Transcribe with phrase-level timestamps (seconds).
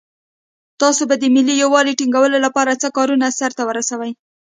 [0.81, 4.11] تاسو به د ملي یووالي ټینګولو لپاره څه کارونه سرته ورسوئ.